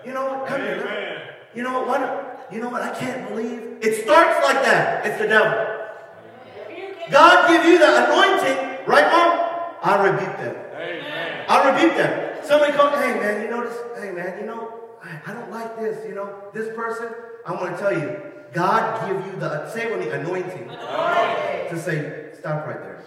You 0.04 0.12
know 0.12 0.26
what? 0.26 0.48
Come 0.48 0.60
Amen. 0.60 0.78
here. 0.78 1.16
Me, 1.16 1.58
you 1.58 1.62
know 1.62 1.72
what? 1.72 2.00
Why 2.00 2.32
you 2.50 2.60
know 2.60 2.68
what? 2.68 2.82
I 2.82 2.90
can't 2.90 3.28
believe. 3.28 3.78
It 3.80 4.02
starts 4.02 4.44
like 4.44 4.62
that. 4.64 5.06
It's 5.06 5.18
the 5.18 5.28
devil. 5.28 5.81
God 7.10 7.48
give 7.48 7.64
you 7.64 7.78
the 7.78 8.06
anointing, 8.06 8.86
right, 8.86 9.10
Mom? 9.10 9.42
I 9.82 10.06
rebuke 10.06 10.36
them. 10.36 10.56
Amen. 10.74 11.44
I 11.48 11.70
rebuke 11.70 11.96
them. 11.96 12.44
Somebody 12.44 12.72
come, 12.72 12.92
hey 12.92 13.18
man, 13.18 13.42
you 13.42 13.50
know 13.50 13.64
this? 13.64 13.78
Hey 13.98 14.12
man, 14.12 14.38
you 14.38 14.46
know, 14.46 14.80
I, 15.02 15.20
I 15.26 15.34
don't 15.34 15.50
like 15.50 15.78
this. 15.78 16.06
You 16.06 16.14
know, 16.14 16.44
this 16.52 16.74
person. 16.76 17.08
I 17.44 17.52
want 17.52 17.76
to 17.76 17.82
tell 17.82 17.92
you, 17.92 18.20
God 18.52 19.08
give 19.08 19.26
you 19.26 19.40
the 19.40 19.68
say 19.70 19.90
with 19.90 20.00
me 20.06 20.12
anointing 20.12 20.68
to 20.68 21.82
say, 21.82 22.30
stop 22.38 22.66
right 22.66 22.80
there. 22.80 23.02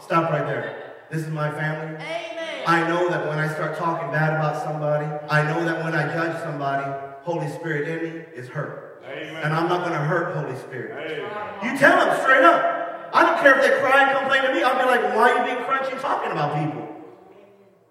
Stop 0.00 0.30
right 0.30 0.46
there. 0.46 0.94
This 1.10 1.22
is 1.22 1.28
my 1.28 1.50
family. 1.50 1.94
Amen. 1.96 2.64
I 2.66 2.86
know 2.88 3.08
that 3.08 3.26
when 3.28 3.38
I 3.38 3.52
start 3.52 3.78
talking 3.78 4.10
bad 4.10 4.34
about 4.34 4.62
somebody, 4.62 5.06
I 5.28 5.42
know 5.44 5.64
that 5.64 5.84
when 5.84 5.94
I 5.94 6.12
judge 6.12 6.42
somebody, 6.42 6.90
Holy 7.22 7.48
Spirit 7.48 7.88
in 7.88 8.12
me 8.12 8.24
is 8.34 8.48
hurt. 8.48 8.89
Amen. 9.04 9.42
And 9.42 9.54
I'm 9.54 9.68
not 9.68 9.80
going 9.80 9.92
to 9.92 10.04
hurt 10.04 10.34
Holy 10.36 10.56
Spirit. 10.56 10.92
Amen. 10.92 11.72
You 11.72 11.78
tell 11.78 11.96
them 12.04 12.18
straight 12.20 12.44
up. 12.44 13.10
I 13.12 13.26
don't 13.26 13.40
care 13.40 13.58
if 13.58 13.62
they 13.62 13.80
cry 13.80 14.06
and 14.06 14.18
complain 14.18 14.42
to 14.42 14.54
me. 14.54 14.62
I'll 14.62 14.78
be 14.78 14.86
like, 14.86 15.02
why 15.14 15.30
are 15.30 15.38
you 15.38 15.44
being 15.44 15.66
crunchy 15.66 16.00
talking 16.00 16.32
about 16.32 16.54
people? 16.54 16.86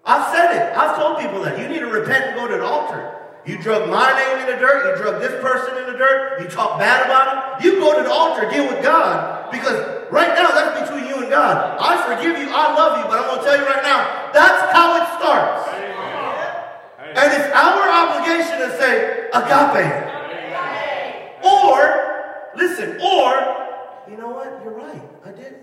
I've 0.04 0.32
said 0.34 0.56
it. 0.56 0.76
I've 0.76 0.96
told 0.96 1.18
people 1.18 1.42
that. 1.42 1.58
You 1.58 1.68
need 1.68 1.80
to 1.80 1.90
repent 1.90 2.24
and 2.24 2.36
go 2.36 2.48
to 2.48 2.56
the 2.56 2.64
altar. 2.64 3.16
You 3.44 3.58
drug 3.58 3.88
my 3.88 4.12
name 4.16 4.46
in 4.46 4.54
the 4.54 4.58
dirt. 4.60 4.84
You 4.88 5.02
drug 5.02 5.20
this 5.20 5.40
person 5.42 5.76
in 5.76 5.92
the 5.92 5.98
dirt. 5.98 6.40
You 6.40 6.48
talk 6.48 6.78
bad 6.78 7.04
about 7.04 7.60
him. 7.60 7.66
You 7.66 7.80
go 7.80 7.96
to 7.96 8.02
the 8.02 8.12
altar, 8.12 8.48
deal 8.50 8.66
with 8.66 8.82
God. 8.82 9.50
Because 9.50 10.00
Right 10.10 10.34
now, 10.34 10.50
that's 10.50 10.82
between 10.82 11.06
you 11.06 11.22
and 11.22 11.30
God. 11.30 11.78
I 11.78 11.94
forgive 12.02 12.36
you, 12.36 12.50
I 12.50 12.74
love 12.74 12.98
you, 12.98 13.04
but 13.06 13.22
I'm 13.22 13.26
going 13.30 13.38
to 13.38 13.44
tell 13.46 13.56
you 13.56 13.64
right 13.64 13.82
now, 13.82 14.30
that's 14.34 14.74
how 14.74 14.98
it 14.98 15.06
starts. 15.22 15.70
Amen. 15.70 17.14
And 17.14 17.28
it's 17.30 17.46
our 17.54 17.86
obligation 17.86 18.58
to 18.58 18.74
say, 18.74 19.30
agape. 19.30 20.19
Or, 21.44 22.50
listen, 22.56 23.00
or, 23.00 23.60
you 24.10 24.16
know 24.16 24.30
what? 24.30 24.60
You're 24.64 24.74
right. 24.74 25.02
I 25.24 25.32
did. 25.32 25.54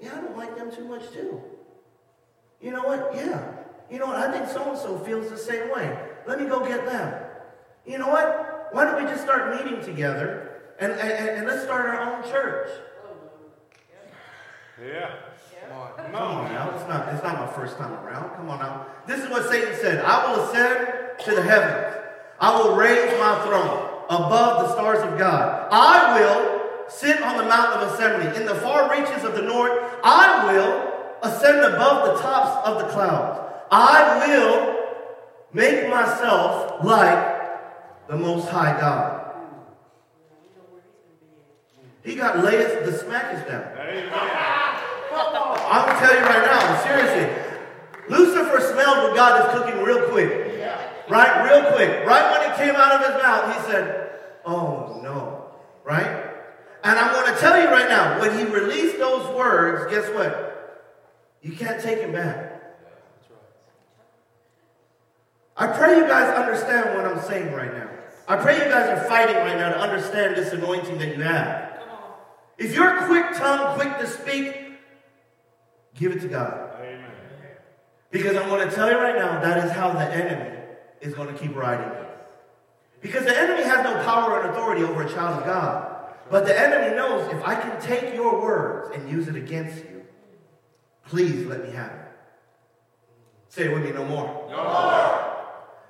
Yeah, 0.00 0.12
I 0.16 0.20
don't 0.20 0.36
like 0.36 0.56
them 0.56 0.74
too 0.74 0.84
much, 0.84 1.10
too. 1.12 1.40
You 2.60 2.70
know 2.70 2.82
what? 2.82 3.12
Yeah. 3.14 3.42
You 3.90 3.98
know 3.98 4.06
what? 4.06 4.16
I 4.16 4.30
think 4.30 4.48
so 4.48 4.70
and 4.70 4.78
so 4.78 4.98
feels 5.00 5.28
the 5.30 5.36
same 5.36 5.70
way. 5.70 5.98
Let 6.26 6.40
me 6.40 6.46
go 6.46 6.64
get 6.66 6.86
them. 6.86 7.22
You 7.86 7.98
know 7.98 8.08
what? 8.08 8.68
Why 8.72 8.84
don't 8.84 9.02
we 9.02 9.10
just 9.10 9.22
start 9.22 9.54
meeting 9.56 9.82
together 9.84 10.62
and, 10.78 10.92
and, 10.92 11.28
and 11.38 11.46
let's 11.46 11.64
start 11.64 11.86
our 11.86 12.00
own 12.00 12.30
church? 12.30 12.70
Yeah. 14.80 15.10
Come 15.68 15.78
on. 15.78 15.92
Come 15.96 16.14
on 16.14 16.52
now. 16.52 16.70
It's 16.74 16.88
not, 16.88 17.08
it's 17.12 17.22
not 17.22 17.38
my 17.38 17.46
first 17.52 17.76
time 17.76 17.92
around. 17.92 18.34
Come 18.36 18.48
on 18.48 18.58
now. 18.58 18.86
This 19.06 19.22
is 19.22 19.30
what 19.30 19.48
Satan 19.50 19.74
said. 19.80 20.04
I 20.04 20.32
will 20.32 20.44
ascend 20.44 21.18
to 21.24 21.34
the 21.34 21.42
heavens. 21.42 21.96
I 22.40 22.58
will 22.58 22.74
raise 22.76 23.10
my 23.18 23.44
throne 23.44 23.91
above 24.10 24.62
the 24.62 24.72
stars 24.72 24.98
of 24.98 25.18
God. 25.18 25.68
I 25.70 26.20
will 26.20 26.62
sit 26.88 27.22
on 27.22 27.38
the 27.38 27.44
Mount 27.44 27.80
of 27.80 27.92
assembly. 27.92 28.40
In 28.40 28.46
the 28.46 28.54
far 28.56 28.90
reaches 28.90 29.24
of 29.24 29.34
the 29.34 29.42
north, 29.42 29.72
I 30.04 30.52
will 30.52 30.92
ascend 31.22 31.58
above 31.74 32.16
the 32.16 32.22
tops 32.22 32.68
of 32.68 32.78
the 32.78 32.88
clouds. 32.92 33.40
I 33.70 34.26
will 34.26 34.76
make 35.52 35.88
myself 35.88 36.84
like 36.84 38.08
the 38.08 38.16
Most 38.16 38.48
High 38.48 38.78
God. 38.78 39.20
He 42.04 42.16
got 42.16 42.44
laid 42.44 42.84
the 42.84 42.92
smack 42.92 43.34
us 43.34 43.46
down. 43.48 43.64
I'm 45.14 45.86
going 45.86 46.00
to 46.00 46.06
tell 46.06 46.14
you 46.14 46.24
right 46.24 46.44
now, 46.44 46.82
seriously. 46.82 47.42
Lucifer 48.08 48.60
smelled 48.60 48.98
what 48.98 49.16
God 49.16 49.46
is 49.46 49.52
cooking 49.54 49.82
real 49.82 50.08
quick. 50.10 50.51
Right? 51.08 51.50
Real 51.50 51.72
quick. 51.72 52.06
Right 52.06 52.30
when 52.32 52.50
it 52.50 52.56
came 52.56 52.74
out 52.76 52.92
of 52.92 53.12
his 53.12 53.22
mouth, 53.22 53.56
he 53.56 53.70
said, 53.70 54.10
Oh 54.44 55.00
no. 55.02 55.50
Right? 55.84 56.30
And 56.84 56.98
I'm 56.98 57.12
going 57.12 57.32
to 57.32 57.40
tell 57.40 57.60
you 57.60 57.68
right 57.68 57.88
now, 57.88 58.20
when 58.20 58.36
he 58.36 58.44
released 58.44 58.98
those 58.98 59.34
words, 59.36 59.92
guess 59.92 60.08
what? 60.14 60.90
You 61.40 61.52
can't 61.52 61.80
take 61.80 61.98
him 61.98 62.12
back. 62.12 62.50
I 65.56 65.66
pray 65.68 65.96
you 65.96 66.06
guys 66.06 66.36
understand 66.36 66.96
what 66.96 67.04
I'm 67.04 67.20
saying 67.22 67.52
right 67.52 67.72
now. 67.72 67.88
I 68.26 68.36
pray 68.36 68.54
you 68.56 68.70
guys 68.70 68.88
are 68.88 69.04
fighting 69.04 69.36
right 69.36 69.56
now 69.56 69.70
to 69.70 69.78
understand 69.78 70.36
this 70.36 70.52
anointing 70.52 70.98
that 70.98 71.16
you 71.16 71.22
have. 71.22 71.80
If 72.58 72.74
you're 72.74 73.06
quick 73.06 73.36
tongue, 73.36 73.76
quick 73.76 73.98
to 73.98 74.06
speak, 74.06 74.62
Give 75.94 76.12
it 76.12 76.20
to 76.22 76.28
God. 76.28 76.70
Amen. 76.80 77.04
Because 78.10 78.36
I'm 78.36 78.48
going 78.48 78.68
to 78.68 78.74
tell 78.74 78.90
you 78.90 78.96
right 78.96 79.16
now, 79.16 79.40
that 79.40 79.64
is 79.64 79.72
how 79.72 79.92
the 79.92 80.00
enemy 80.00 80.58
is 81.02 81.14
going 81.14 81.28
to 81.28 81.38
keep 81.38 81.54
riding. 81.54 81.90
Because 83.00 83.24
the 83.24 83.38
enemy 83.38 83.64
has 83.64 83.84
no 83.84 84.02
power 84.04 84.40
and 84.40 84.50
authority 84.50 84.84
over 84.84 85.02
a 85.02 85.10
child 85.10 85.40
of 85.40 85.44
God. 85.44 85.88
But 86.30 86.46
the 86.46 86.58
enemy 86.58 86.96
knows 86.96 87.30
if 87.32 87.44
I 87.44 87.56
can 87.56 87.78
take 87.82 88.14
your 88.14 88.40
words 88.40 88.96
and 88.96 89.10
use 89.10 89.28
it 89.28 89.36
against 89.36 89.78
you, 89.78 90.04
please 91.06 91.44
let 91.46 91.64
me 91.64 91.72
have 91.72 91.90
it. 91.90 91.98
Say 93.48 93.64
it 93.64 93.74
with 93.74 93.82
me, 93.82 93.90
no 93.90 94.04
more. 94.04 94.48
No 94.50 94.64
more. 94.64 95.36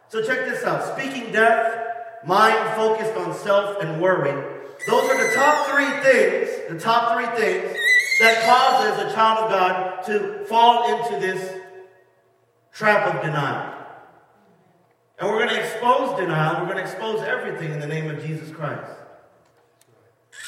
So 0.08 0.22
check 0.22 0.46
this 0.46 0.64
out. 0.64 0.98
Speaking 0.98 1.30
death, 1.32 1.86
mind 2.26 2.74
focused 2.74 3.14
on 3.14 3.34
self 3.34 3.80
and 3.82 4.00
worry. 4.00 4.32
Those 4.88 5.08
are 5.10 5.28
the 5.28 5.34
top 5.34 5.68
three 5.68 5.90
things, 6.02 6.48
the 6.68 6.80
top 6.80 7.14
three 7.14 7.26
things 7.40 7.76
that 8.20 8.42
causes 8.44 9.04
a 9.04 9.14
child 9.14 9.44
of 9.44 9.50
God 9.50 10.02
to 10.06 10.44
fall 10.46 10.92
into 10.92 11.20
this 11.24 11.60
trap 12.72 13.14
of 13.14 13.22
denial. 13.22 13.81
And 15.18 15.28
we're 15.28 15.38
going 15.38 15.50
to 15.50 15.60
expose 15.60 16.18
denial. 16.18 16.60
We're 16.60 16.72
going 16.72 16.84
to 16.84 16.90
expose 16.90 17.22
everything 17.22 17.72
in 17.72 17.80
the 17.80 17.86
name 17.86 18.10
of 18.10 18.24
Jesus 18.24 18.50
Christ. 18.50 18.90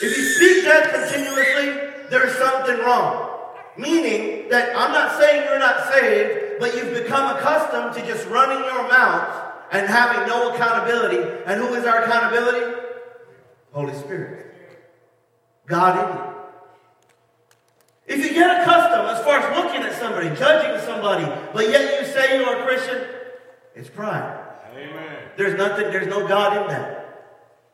If 0.03 0.17
you 0.17 0.25
speak 0.25 0.65
that 0.65 0.93
continuously, 0.93 2.09
there's 2.11 2.37
something 2.37 2.79
wrong. 2.79 3.31
Meaning 3.77 4.49
that 4.51 4.77
I'm 4.77 4.93
not 4.93 5.19
saying 5.19 5.45
you're 5.45 5.59
not 5.59 5.93
saved, 5.93 6.61
but 6.61 6.75
you've 6.75 6.95
become 6.95 7.37
accustomed 7.37 7.95
to 7.95 8.07
just 8.07 8.27
running 8.29 8.65
your 8.65 8.89
mouth 8.89 9.53
and 9.73 9.89
having 9.89 10.27
no 10.29 10.55
accountability. 10.55 11.43
And 11.47 11.61
who 11.61 11.75
is 11.75 11.85
our 11.85 12.03
accountability? 12.03 12.83
Holy 13.73 13.95
Spirit. 13.95 14.55
God 15.67 15.99
in 15.99 16.17
you. 16.17 16.35
If 18.07 18.25
you 18.25 18.35
get 18.35 18.63
accustomed 18.63 19.09
as 19.09 19.25
far 19.25 19.39
as 19.39 19.57
looking 19.57 19.83
at 19.83 19.99
somebody, 19.99 20.29
judging 20.37 20.85
somebody, 20.87 21.25
but 21.53 21.69
yet 21.71 22.01
you 22.01 22.13
say 22.13 22.39
you're 22.39 22.61
a 22.61 22.65
Christian, 22.65 23.03
it's 23.75 23.89
pride. 23.89 24.44
Amen. 24.75 25.19
There's 25.37 25.57
nothing, 25.57 25.91
there's 25.91 26.09
no 26.09 26.27
God 26.27 26.63
in 26.63 26.69
that. 26.69 27.05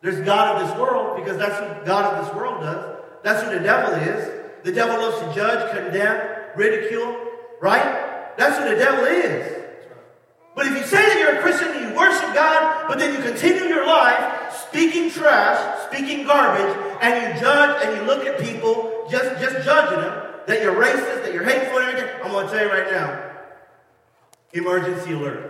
There's 0.03 0.21
God 0.21 0.57
of 0.57 0.69
this 0.69 0.79
world 0.79 1.17
because 1.17 1.37
that's 1.37 1.61
what 1.61 1.85
God 1.85 2.15
of 2.15 2.25
this 2.25 2.35
world 2.35 2.63
does. 2.63 2.97
That's 3.23 3.43
who 3.43 3.51
the 3.51 3.63
devil 3.63 3.95
is. 3.95 4.41
The 4.65 4.73
devil 4.73 4.97
loves 4.97 5.19
to 5.21 5.35
judge, 5.35 5.75
condemn, 5.75 6.21
ridicule, 6.57 7.17
right? 7.61 8.37
That's 8.37 8.59
what 8.59 8.71
the 8.71 8.77
devil 8.77 9.05
is. 9.05 9.57
But 10.55 10.67
if 10.67 10.77
you 10.77 10.85
say 10.85 11.07
that 11.07 11.19
you're 11.19 11.39
a 11.39 11.43
Christian 11.43 11.69
and 11.69 11.91
you 11.91 11.97
worship 11.97 12.35
God, 12.35 12.89
but 12.89 12.99
then 12.99 13.15
you 13.15 13.23
continue 13.23 13.65
your 13.65 13.87
life 13.87 14.53
speaking 14.69 15.11
trash, 15.11 15.87
speaking 15.87 16.27
garbage, 16.27 16.77
and 17.01 17.35
you 17.35 17.41
judge 17.41 17.85
and 17.85 17.97
you 17.97 18.03
look 18.03 18.27
at 18.27 18.41
people 18.41 19.07
just, 19.11 19.41
just 19.41 19.65
judging 19.65 20.01
them, 20.01 20.27
that 20.47 20.63
you're 20.63 20.75
racist, 20.75 21.25
that 21.25 21.33
you're 21.33 21.45
hateful 21.45 21.79
and 21.79 21.89
everything, 21.89 22.11
I'm 22.23 22.33
going 22.33 22.47
to 22.47 22.53
tell 22.53 22.67
you 22.67 22.73
right 22.73 22.91
now, 22.91 23.31
emergency 24.53 25.13
alert. 25.13 25.50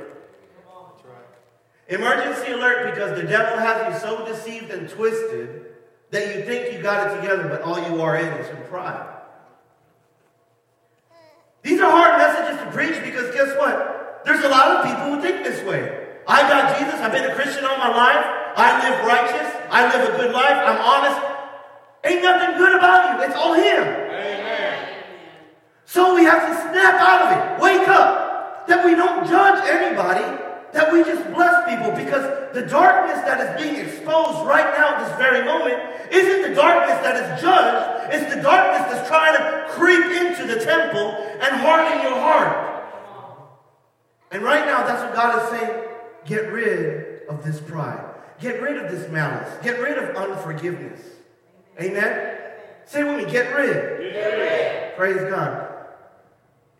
Emergency 1.90 2.52
alert 2.52 2.94
because 2.94 3.20
the 3.20 3.26
devil 3.26 3.58
has 3.58 3.92
you 3.92 3.98
so 3.98 4.24
deceived 4.24 4.70
and 4.70 4.88
twisted 4.88 5.74
that 6.10 6.36
you 6.36 6.44
think 6.44 6.72
you 6.72 6.80
got 6.80 7.10
it 7.10 7.20
together, 7.20 7.48
but 7.48 7.62
all 7.62 7.78
you 7.82 8.00
are 8.00 8.16
in 8.16 8.28
is 8.38 8.48
from 8.48 8.62
pride. 8.70 9.08
These 11.62 11.80
are 11.80 11.90
hard 11.90 12.16
messages 12.16 12.64
to 12.64 12.70
preach 12.70 13.02
because 13.02 13.34
guess 13.34 13.58
what? 13.58 14.22
There's 14.24 14.44
a 14.44 14.48
lot 14.48 14.76
of 14.76 14.86
people 14.86 15.02
who 15.10 15.20
think 15.20 15.42
this 15.42 15.66
way. 15.66 16.06
I 16.28 16.42
got 16.42 16.78
Jesus. 16.78 16.94
I've 16.94 17.10
been 17.10 17.28
a 17.28 17.34
Christian 17.34 17.64
all 17.64 17.76
my 17.78 17.88
life. 17.90 18.24
I 18.54 18.88
live 18.88 19.04
righteous. 19.04 19.52
I 19.70 19.90
live 19.90 20.14
a 20.14 20.16
good 20.16 20.32
life. 20.32 20.62
I'm 20.62 20.78
honest. 20.78 21.20
Ain't 22.04 22.22
nothing 22.22 22.56
good 22.56 22.78
about 22.78 23.18
you. 23.18 23.26
It's 23.26 23.34
all 23.34 23.54
Him. 23.54 23.82
Amen. 23.82 24.94
So 25.86 26.14
we 26.14 26.22
have 26.22 26.46
to 26.48 26.54
snap 26.70 27.00
out 27.00 27.22
of 27.26 27.58
it. 27.58 27.62
Wake 27.62 27.88
up. 27.88 28.68
That 28.68 28.84
we 28.84 28.94
don't 28.94 29.26
judge 29.26 29.66
anybody 29.66 30.49
that 30.72 30.92
we 30.92 31.02
just 31.02 31.24
bless 31.34 31.68
people 31.68 31.90
because 31.92 32.54
the 32.54 32.62
darkness 32.62 33.18
that 33.24 33.40
is 33.40 33.62
being 33.62 33.76
exposed 33.76 34.46
right 34.46 34.76
now 34.78 34.94
at 34.94 35.08
this 35.08 35.16
very 35.18 35.44
moment 35.44 35.78
isn't 36.12 36.48
the 36.48 36.54
darkness 36.54 36.98
that 37.02 37.16
is 37.16 37.42
judged. 37.42 38.14
It's 38.14 38.34
the 38.34 38.40
darkness 38.40 38.92
that's 38.92 39.08
trying 39.08 39.36
to 39.36 39.66
creep 39.70 40.04
into 40.04 40.46
the 40.46 40.64
temple 40.64 41.10
and 41.40 41.60
harden 41.60 42.02
your 42.02 42.20
heart. 42.20 42.70
And 44.30 44.42
right 44.42 44.64
now, 44.64 44.86
that's 44.86 45.02
what 45.02 45.14
God 45.14 45.42
is 45.42 45.58
saying. 45.58 45.84
Get 46.24 46.52
rid 46.52 47.22
of 47.28 47.44
this 47.44 47.60
pride. 47.60 48.04
Get 48.40 48.62
rid 48.62 48.76
of 48.76 48.90
this 48.90 49.10
malice. 49.10 49.52
Get 49.62 49.80
rid 49.80 49.98
of 49.98 50.14
unforgiveness. 50.16 51.00
Amen? 51.80 52.38
Say 52.86 53.04
with 53.04 53.24
me, 53.24 53.30
get 53.30 53.54
rid. 53.54 54.12
Get 54.12 54.38
rid. 54.38 54.96
Praise 54.96 55.30
God. 55.30 55.69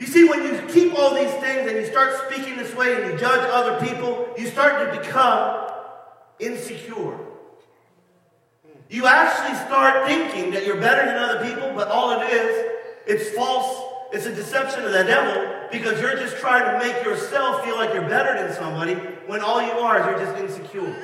You 0.00 0.06
see, 0.06 0.26
when 0.26 0.42
you 0.42 0.58
keep 0.72 0.98
all 0.98 1.14
these 1.14 1.30
things 1.34 1.70
and 1.70 1.76
you 1.76 1.84
start 1.84 2.18
speaking 2.26 2.56
this 2.56 2.74
way 2.74 3.00
and 3.00 3.12
you 3.12 3.18
judge 3.18 3.46
other 3.52 3.86
people, 3.86 4.32
you 4.38 4.46
start 4.46 4.90
to 4.90 4.98
become 4.98 5.70
insecure. 6.38 7.18
You 8.88 9.06
actually 9.06 9.54
start 9.66 10.08
thinking 10.08 10.52
that 10.52 10.64
you're 10.64 10.80
better 10.80 11.04
than 11.04 11.16
other 11.16 11.46
people, 11.46 11.72
but 11.74 11.88
all 11.88 12.18
it 12.18 12.32
is, 12.32 12.80
it's 13.06 13.36
false. 13.36 13.88
It's 14.12 14.24
a 14.24 14.34
deception 14.34 14.84
of 14.84 14.92
the 14.92 15.04
devil 15.04 15.68
because 15.70 16.00
you're 16.00 16.16
just 16.16 16.38
trying 16.38 16.64
to 16.64 16.84
make 16.84 17.04
yourself 17.04 17.62
feel 17.62 17.76
like 17.76 17.92
you're 17.92 18.08
better 18.08 18.42
than 18.42 18.56
somebody 18.56 18.94
when 19.26 19.42
all 19.42 19.62
you 19.62 19.70
are 19.70 20.00
is 20.00 20.06
you're 20.06 20.18
just 20.18 20.42
insecure. 20.42 20.96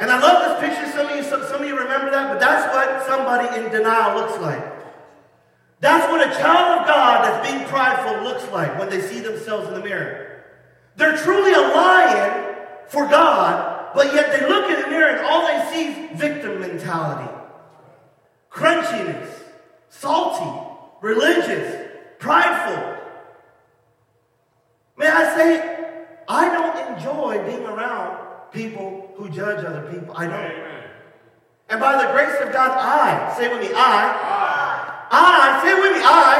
And 0.00 0.10
I 0.10 0.20
love 0.20 0.60
this 0.60 0.68
picture. 0.68 0.92
Some 0.92 1.06
of 1.06 1.16
you, 1.16 1.22
some, 1.22 1.42
some 1.44 1.62
of 1.62 1.68
you 1.68 1.78
remember 1.78 2.10
that, 2.10 2.28
but 2.28 2.40
that's 2.40 2.74
what 2.74 3.06
somebody 3.06 3.56
in 3.56 3.72
denial 3.72 4.20
looks 4.20 4.38
like. 4.42 4.75
That's 5.80 6.10
what 6.10 6.26
a 6.26 6.30
child 6.32 6.80
of 6.80 6.86
God 6.86 7.24
that's 7.24 7.50
being 7.50 7.64
prideful 7.66 8.22
looks 8.22 8.50
like 8.50 8.78
when 8.78 8.88
they 8.88 9.00
see 9.00 9.20
themselves 9.20 9.68
in 9.68 9.74
the 9.74 9.80
mirror. 9.80 10.44
They're 10.96 11.16
truly 11.16 11.52
a 11.52 11.60
lion 11.60 12.56
for 12.88 13.06
God, 13.06 13.90
but 13.94 14.14
yet 14.14 14.32
they 14.32 14.48
look 14.48 14.70
in 14.70 14.80
the 14.80 14.88
mirror 14.88 15.16
and 15.16 15.26
all 15.26 15.46
they 15.46 15.72
see 15.72 15.92
is 15.92 16.18
victim 16.18 16.60
mentality, 16.60 17.30
crunchiness, 18.50 19.28
salty, 19.90 20.72
religious, 21.02 21.90
prideful. 22.18 22.96
May 24.96 25.08
I 25.08 25.36
say, 25.36 25.76
I 26.26 26.48
don't 26.48 26.96
enjoy 26.96 27.44
being 27.44 27.66
around 27.66 28.50
people 28.50 29.12
who 29.16 29.28
judge 29.28 29.64
other 29.64 29.92
people. 29.92 30.16
I 30.16 30.26
don't. 30.26 30.34
Amen. 30.34 30.84
And 31.68 31.80
by 31.80 32.04
the 32.04 32.12
grace 32.12 32.40
of 32.40 32.52
God, 32.52 32.70
I, 32.78 33.36
say 33.36 33.48
with 33.48 33.60
me, 33.60 33.74
I, 33.74 34.35
I, 35.10 35.60
say 35.62 35.74
with 35.74 35.92
me, 35.92 36.02
I, 36.02 36.34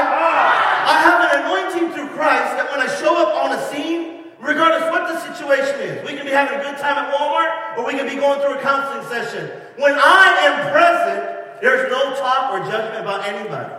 I 0.87 0.96
have 1.06 1.18
an 1.23 1.30
anointing 1.42 1.94
through 1.94 2.14
Christ 2.16 2.56
that 2.58 2.70
when 2.70 2.80
I 2.80 2.88
show 2.99 3.14
up 3.14 3.35
on 3.35 3.52
a 3.56 3.61
scene, 3.70 4.32
regardless 4.40 4.90
what 4.90 5.06
the 5.08 5.18
situation 5.20 5.80
is, 5.80 6.06
we 6.06 6.16
can 6.16 6.26
be 6.26 6.32
having 6.32 6.58
a 6.58 6.62
good 6.62 6.78
time 6.78 6.99
at 6.99 7.14
Walmart 7.14 7.78
or 7.78 7.87
we 7.87 7.92
can 7.99 8.08
be 8.08 8.16
going 8.16 8.40
through 8.40 8.58
a 8.58 8.62
counseling 8.62 9.06
session. 9.08 9.50
When 9.78 9.94
I 9.94 10.26
am 10.46 10.73
present, 10.73 11.61
there's 11.62 11.90
no 11.90 12.14
talk 12.16 12.52
or 12.52 12.61
judgment 12.70 13.02
about 13.02 13.26
anybody. 13.26 13.73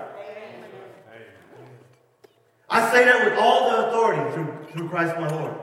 I 2.70 2.91
say 2.91 3.06
that 3.06 3.24
with 3.24 3.39
all 3.39 3.70
the 3.70 3.88
authority 3.88 4.34
through, 4.34 4.67
through 4.72 4.89
Christ 4.89 5.15
my 5.17 5.29
Lord. 5.29 5.56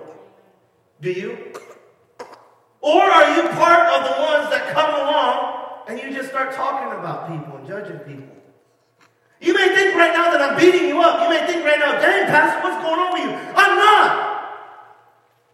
Do 1.00 1.12
you? 1.12 1.52
Or 2.80 3.02
are 3.02 3.36
you 3.36 3.48
part 3.50 3.88
of 3.88 4.04
the 4.04 4.22
ones 4.22 4.50
that 4.50 4.72
come 4.72 4.90
along 4.90 5.84
and 5.88 5.98
you 5.98 6.16
just 6.16 6.30
start 6.30 6.54
talking 6.54 6.98
about 6.98 7.28
people 7.28 7.58
and 7.58 7.66
judging 7.66 7.98
people? 8.00 8.33
You 9.44 9.52
may 9.52 9.76
think 9.76 9.94
right 9.94 10.14
now 10.16 10.32
that 10.32 10.40
I'm 10.40 10.56
beating 10.56 10.88
you 10.88 11.02
up. 11.02 11.20
You 11.20 11.28
may 11.28 11.44
think 11.44 11.62
right 11.66 11.78
now, 11.78 12.00
dang, 12.00 12.24
Pastor, 12.32 12.64
what's 12.64 12.80
going 12.80 12.96
on 12.96 13.12
with 13.12 13.28
you? 13.28 13.32
I'm 13.52 13.76
not. 13.76 14.08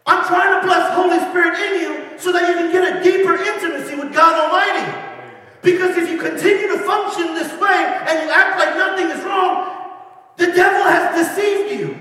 I'm 0.07 0.25
trying 0.31 0.61
to 0.61 0.67
bless 0.67 0.95
Holy 0.95 1.19
Spirit 1.27 1.59
in 1.59 1.73
you 1.83 2.19
so 2.19 2.31
that 2.31 2.47
you 2.47 2.55
can 2.55 2.71
get 2.71 2.87
a 2.87 3.03
deeper 3.03 3.35
intimacy 3.35 3.97
with 3.97 4.15
God 4.15 4.39
Almighty. 4.39 4.87
Because 5.63 5.97
if 5.97 6.09
you 6.09 6.19
continue 6.23 6.69
to 6.69 6.79
function 6.87 7.35
this 7.35 7.51
way 7.59 7.83
and 8.07 8.23
you 8.23 8.31
act 8.31 8.63
like 8.63 8.79
nothing 8.79 9.11
is 9.11 9.25
wrong, 9.25 9.67
the 10.37 10.47
devil 10.55 10.87
has 10.87 11.27
deceived 11.27 11.73
you. 11.75 11.99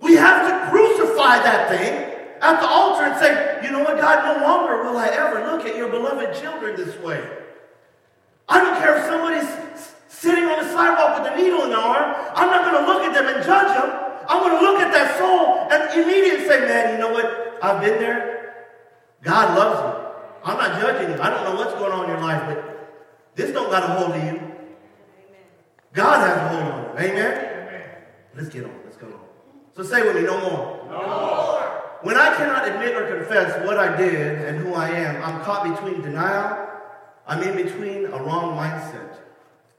We 0.00 0.14
have 0.14 0.50
to 0.50 0.70
crucify 0.70 1.46
that 1.46 1.68
thing 1.70 2.10
at 2.42 2.60
the 2.60 2.66
altar 2.66 3.04
and 3.04 3.16
say, 3.20 3.60
you 3.62 3.70
know 3.70 3.84
what, 3.84 3.98
God, 3.98 4.36
no 4.36 4.44
longer 4.44 4.82
will 4.82 4.98
I 4.98 5.08
ever 5.14 5.46
look 5.46 5.64
at 5.64 5.76
your 5.76 5.88
beloved 5.88 6.34
children 6.42 6.74
this 6.74 6.98
way. 6.98 7.24
I 8.48 8.58
don't 8.58 8.78
care 8.82 8.98
if 8.98 9.04
somebody's 9.06 9.93
sitting 10.24 10.44
on 10.44 10.64
the 10.64 10.68
sidewalk 10.72 11.20
with 11.20 11.32
a 11.32 11.36
needle 11.36 11.62
in 11.64 11.70
their 11.70 11.78
arm. 11.78 12.16
I'm 12.34 12.48
not 12.48 12.64
going 12.64 12.80
to 12.80 12.90
look 12.90 13.02
at 13.04 13.12
them 13.12 13.28
and 13.28 13.44
judge 13.44 13.68
them. 13.76 13.88
I'm 14.26 14.40
going 14.40 14.56
to 14.56 14.62
look 14.64 14.80
at 14.80 14.90
that 14.92 15.18
soul 15.20 15.68
and 15.70 15.80
immediately 15.92 16.48
say, 16.48 16.60
man, 16.60 16.94
you 16.94 16.98
know 16.98 17.12
what? 17.12 17.58
I've 17.62 17.80
been 17.80 18.00
there. 18.00 18.64
God 19.22 19.56
loves 19.56 19.76
you. 19.84 19.92
I'm 20.44 20.56
not 20.56 20.80
judging 20.80 21.10
you. 21.14 21.20
I 21.20 21.28
don't 21.30 21.44
know 21.44 21.56
what's 21.56 21.74
going 21.74 21.92
on 21.92 22.04
in 22.04 22.10
your 22.10 22.20
life, 22.20 22.42
but 22.48 22.58
this 23.34 23.52
don't 23.52 23.70
got 23.70 23.84
a 23.84 23.86
hold 23.94 24.16
of 24.16 24.24
you. 24.24 24.40
God 25.92 26.26
has 26.26 26.36
a 26.36 26.48
hold 26.48 26.72
on 26.72 26.82
you. 26.82 27.10
Amen? 27.10 27.50
Let's 28.34 28.48
get 28.48 28.64
on. 28.64 28.74
Let's 28.84 28.96
go 28.96 29.06
on. 29.06 29.20
So 29.76 29.82
say 29.82 30.02
with 30.02 30.16
me, 30.16 30.22
no 30.22 30.40
more. 30.40 30.86
No 30.90 31.06
more. 31.06 31.54
When 32.02 32.16
I 32.16 32.34
cannot 32.36 32.68
admit 32.68 32.94
or 32.96 33.16
confess 33.16 33.64
what 33.66 33.78
I 33.78 33.96
did 33.96 34.44
and 34.44 34.58
who 34.58 34.74
I 34.74 34.90
am, 34.90 35.22
I'm 35.22 35.42
caught 35.42 35.64
between 35.64 36.02
denial. 36.02 36.68
I'm 37.26 37.42
in 37.42 37.56
between 37.56 38.04
a 38.06 38.22
wrong 38.22 38.56
mindset. 38.58 39.23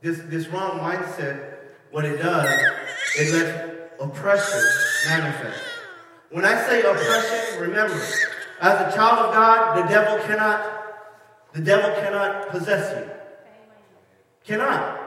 This, 0.06 0.20
this 0.26 0.48
wrong 0.50 0.78
mindset, 0.82 1.56
what 1.90 2.06
it 2.06 2.18
does, 2.18 2.48
it 3.18 3.34
lets 3.34 3.74
oppression 4.00 4.62
manifest. 5.08 5.60
When 6.30 6.46
I 6.46 6.62
say 6.68 6.82
oppression, 6.82 7.60
remember, 7.60 8.00
as 8.62 8.94
a 8.94 8.96
child 8.96 9.26
of 9.26 9.34
God, 9.34 9.80
the 9.80 9.90
devil 9.90 10.24
cannot, 10.28 10.62
the 11.54 11.62
devil 11.62 11.90
cannot 12.00 12.50
possess 12.50 12.96
you. 12.96 13.10
Cannot. 14.44 15.02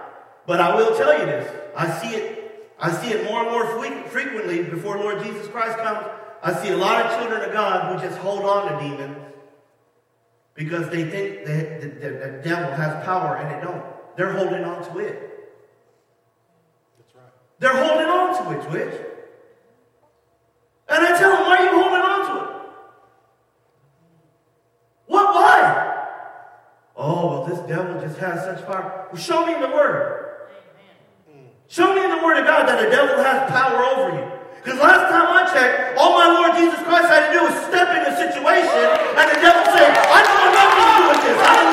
But 0.48 0.60
I 0.60 0.74
will 0.74 0.96
tell 0.96 1.16
you 1.16 1.26
this. 1.26 1.48
I 1.76 1.88
see 2.00 2.16
it, 2.16 2.74
I 2.80 2.90
see 2.90 3.12
it 3.12 3.22
more 3.22 3.42
and 3.42 3.52
more 3.52 3.86
frequently 4.08 4.64
before 4.64 4.98
Lord 4.98 5.22
Jesus 5.22 5.46
Christ 5.46 5.78
comes. 5.78 6.08
I 6.42 6.52
see 6.60 6.70
a 6.70 6.76
lot 6.76 7.06
of 7.06 7.20
children 7.20 7.48
of 7.48 7.52
God 7.52 7.94
who 7.94 8.04
just 8.04 8.18
hold 8.18 8.42
on 8.42 8.72
to 8.72 8.84
demons 8.84 9.16
because 10.54 10.88
they 10.88 11.08
think 11.08 11.46
that 11.46 11.80
the, 11.82 11.86
the, 11.86 12.10
the 12.10 12.40
devil 12.42 12.72
has 12.72 13.04
power 13.04 13.36
and 13.36 13.54
it 13.54 13.64
don't. 13.64 13.97
They're 14.18 14.32
holding 14.32 14.64
on 14.64 14.82
to 14.82 14.98
it. 14.98 15.14
That's 16.98 17.14
right. 17.14 17.32
They're 17.60 17.84
holding 17.86 18.08
on 18.08 18.34
to 18.34 18.58
it, 18.58 18.68
Twitch. 18.68 19.00
And 20.88 21.06
I 21.06 21.16
tell 21.16 21.30
them, 21.30 21.46
why 21.46 21.56
are 21.58 21.62
you 21.62 21.70
holding 21.70 22.02
on 22.02 22.20
to 22.26 22.34
it? 22.42 22.50
What? 25.06 25.34
Why? 25.36 26.04
Oh, 26.96 27.26
well, 27.30 27.44
this 27.46 27.60
devil 27.70 28.00
just 28.00 28.18
has 28.18 28.42
such 28.42 28.66
power. 28.66 29.06
Well, 29.12 29.22
show 29.22 29.46
me 29.46 29.54
in 29.54 29.60
the 29.60 29.68
Word. 29.68 30.50
Amen. 31.30 31.50
Show 31.68 31.94
me 31.94 32.02
in 32.02 32.10
the 32.10 32.18
Word 32.18 32.40
of 32.40 32.44
God 32.44 32.66
that 32.66 32.82
the 32.82 32.90
devil 32.90 33.22
has 33.22 33.48
power 33.48 33.84
over 33.84 34.18
you. 34.18 34.26
Because 34.56 34.80
last 34.80 35.14
time 35.14 35.30
I 35.30 35.46
checked, 35.46 35.96
all 35.96 36.18
my 36.18 36.26
Lord 36.26 36.58
Jesus 36.58 36.82
Christ 36.82 37.06
had 37.06 37.30
to 37.30 37.38
do 37.38 37.44
was 37.46 37.54
step 37.70 37.86
in 37.94 38.02
a 38.02 38.16
situation, 38.18 38.82
and 39.14 39.26
the 39.30 39.38
devil 39.38 39.62
said, 39.70 39.94
I 39.94 40.26
don't 40.26 40.42
know 40.42 40.50
what 40.50 40.74
to 40.74 40.90
do 40.90 41.06
with 41.06 41.22
this. 41.22 41.38
I 41.38 41.54
don't 41.54 41.68